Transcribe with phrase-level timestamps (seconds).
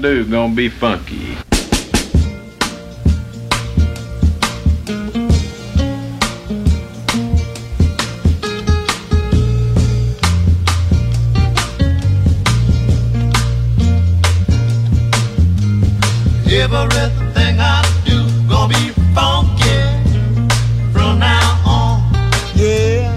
[0.00, 1.36] do gonna be funky.
[16.50, 19.78] Everything I do gonna be funky
[20.92, 22.02] from now on.
[22.54, 23.14] Yeah.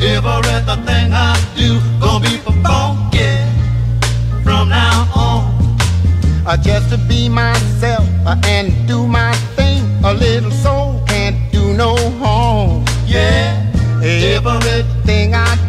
[0.00, 3.01] Everything I do gonna be funky.
[6.56, 8.06] just to be myself
[8.44, 9.82] and do my thing.
[10.04, 12.84] A little soul can't do no harm.
[13.06, 13.56] Yeah,
[14.02, 15.61] everything I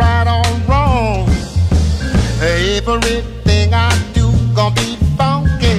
[0.00, 1.28] right or wrong.
[2.40, 5.78] Everything I do gonna be funky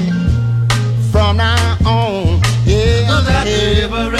[1.11, 2.41] from now on.
[2.65, 4.10] Yeah,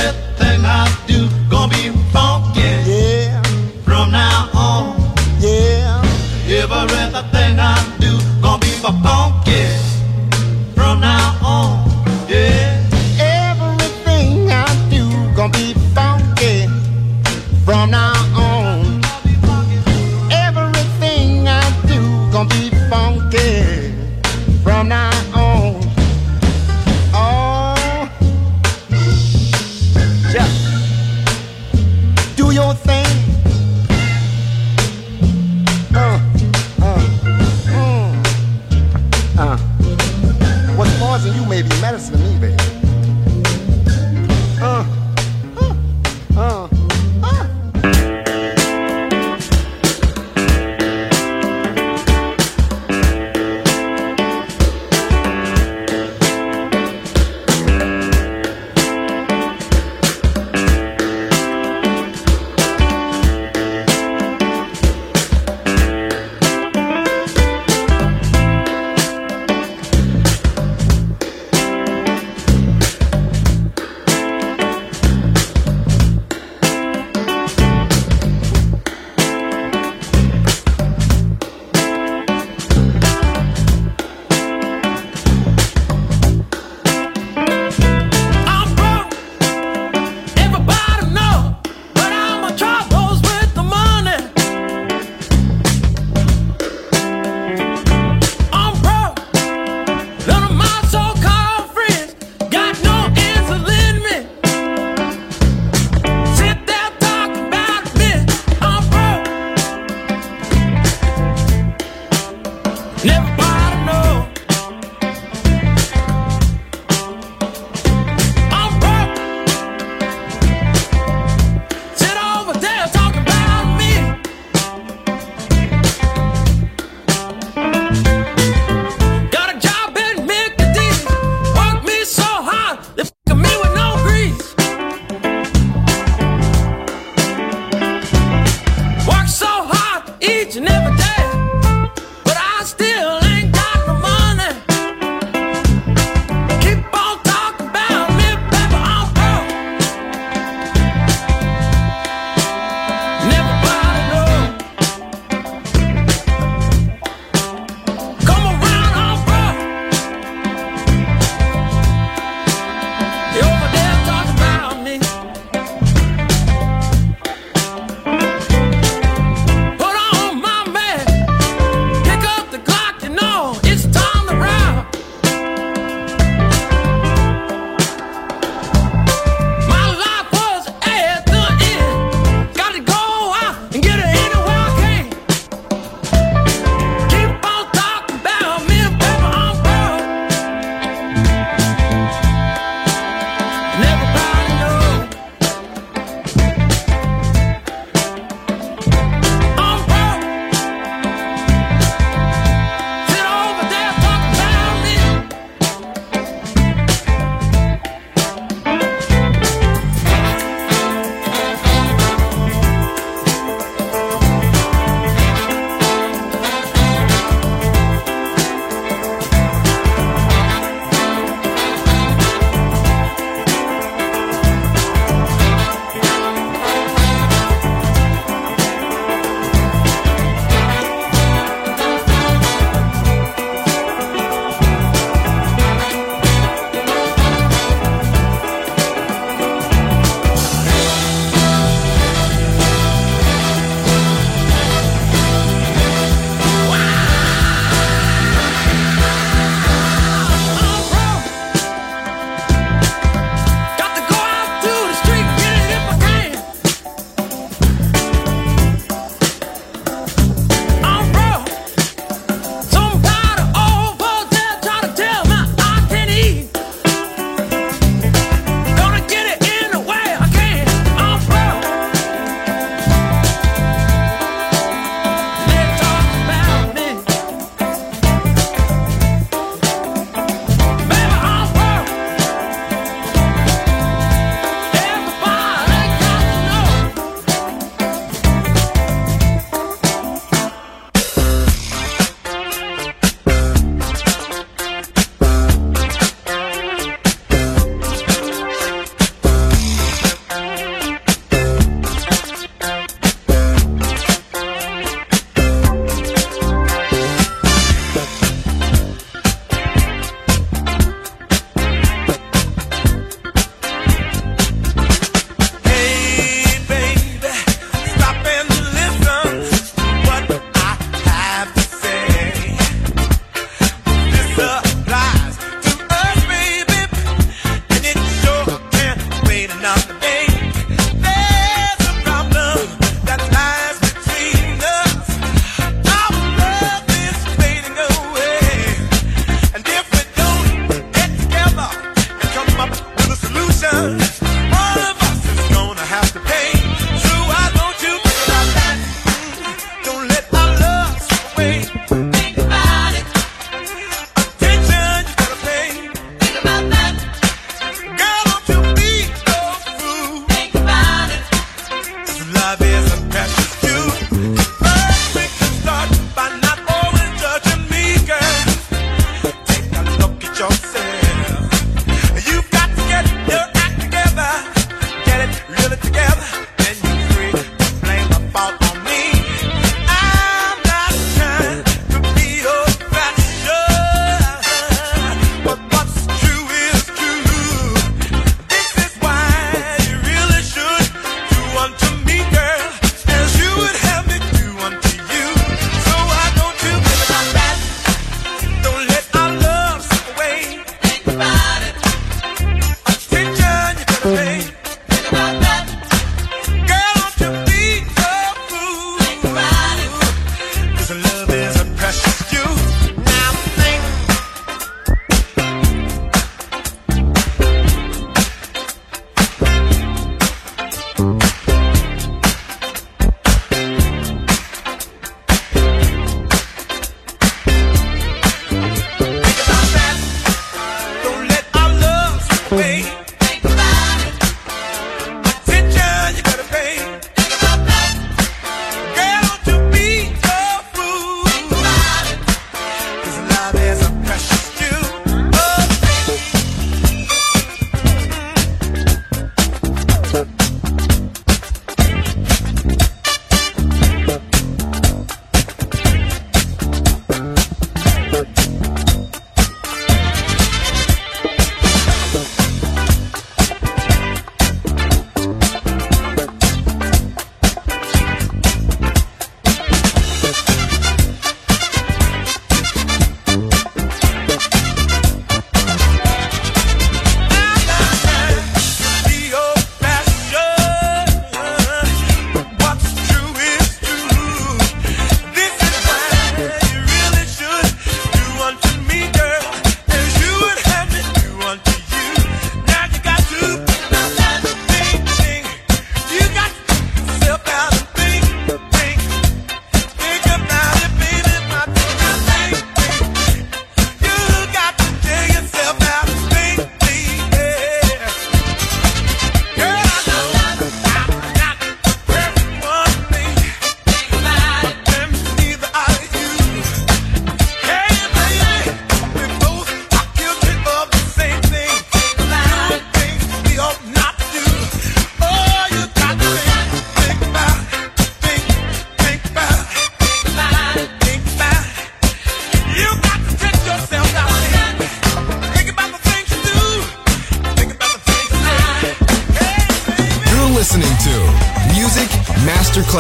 [432.52, 433.00] way.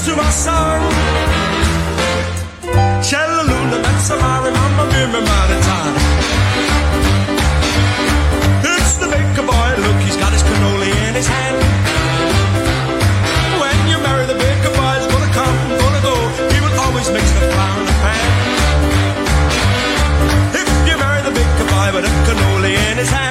[0.00, 0.80] words to my song.
[3.02, 5.94] Chellaluna, that's a mighty mama, be my mighty time.
[8.64, 11.56] It's the baker boy, look, he's got his cannoli in his hand.
[13.60, 16.14] When you marry the baker boy, he's gonna come, gonna go.
[16.52, 18.26] He will always mix the flour and the pan.
[20.62, 23.29] If you marry the baker boy with a cannoli in his hand.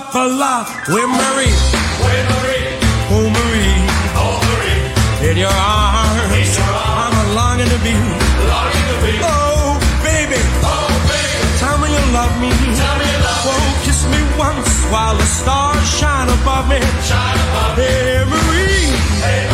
[0.00, 1.52] Apala, we're Marie.
[2.00, 2.68] We're Marie.
[3.12, 3.76] Oh Marie.
[4.16, 5.28] Oh Marie.
[5.28, 6.32] In your arms.
[6.40, 7.16] In your arms.
[7.20, 7.92] I'm longing to be.
[7.92, 9.12] Longing to be.
[9.20, 10.40] Oh baby.
[10.64, 11.44] Oh baby.
[11.60, 12.48] Tell me you love me.
[12.80, 13.60] Tell me you love me.
[13.60, 16.80] Oh, kiss me once while the stars shine above me.
[17.04, 17.84] Shine above me.
[17.84, 19.49] Hey Marie.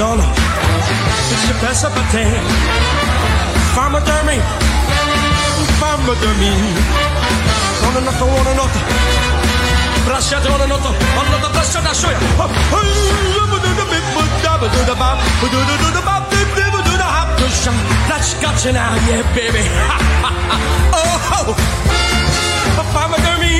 [0.00, 0.24] solo
[1.46, 2.40] Je passe à terre
[3.74, 4.38] Femme dormi
[5.78, 6.52] Femme dormi
[7.88, 8.78] Una notte, una notte
[10.06, 10.88] Bracciate una notte
[11.20, 12.18] Una notte bracciate a scioia
[18.08, 19.64] That's got you now, yeah, baby.
[20.92, 21.54] oh, oh,
[22.78, 23.50] oh, Mama, me.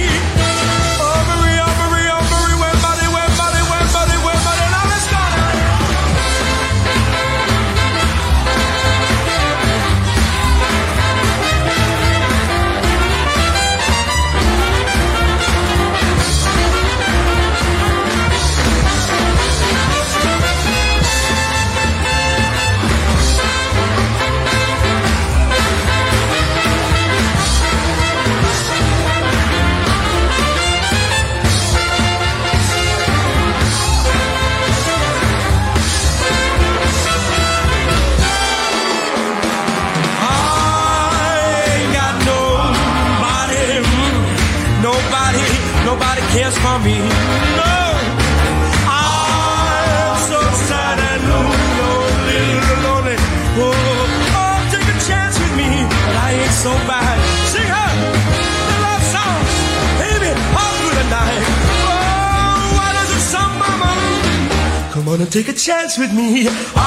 [65.91, 66.80] dance with me.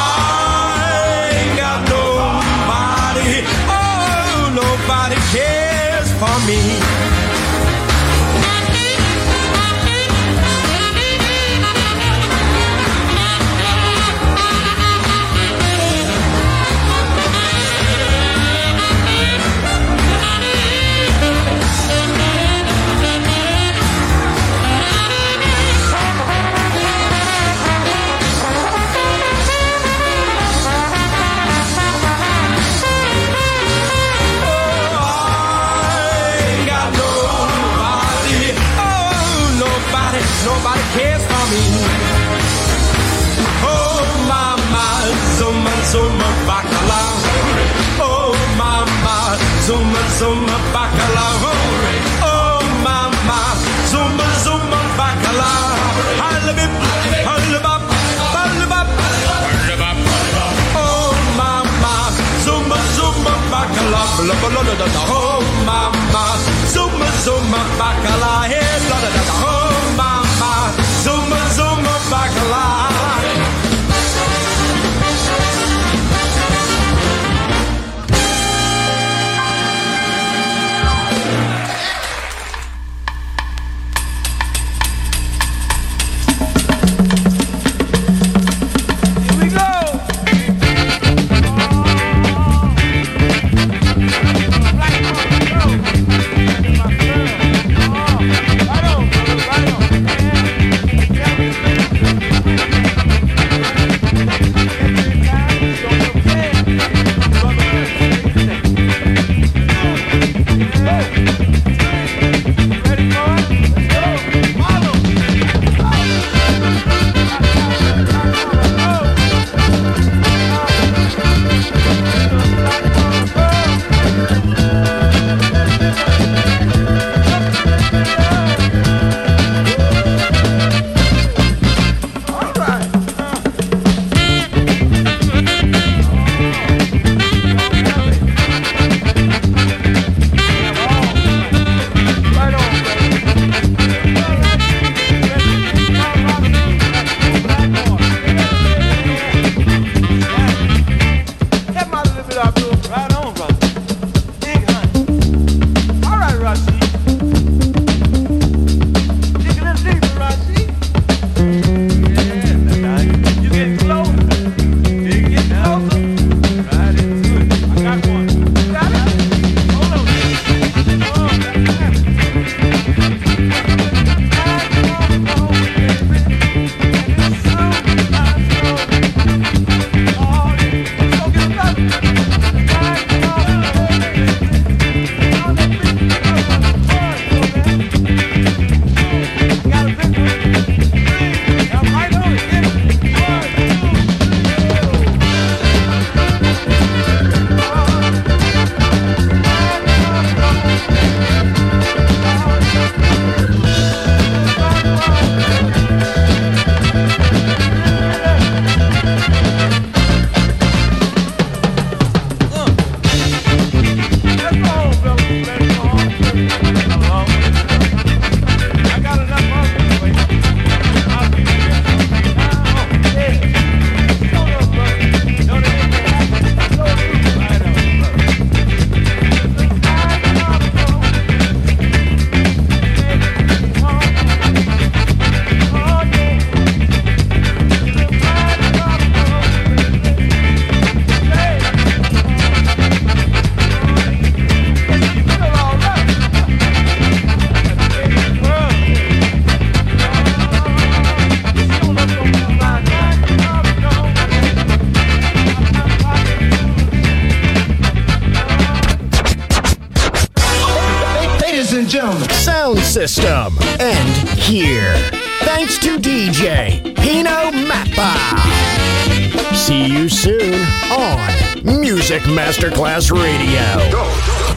[64.65, 65.22] 哒哒哒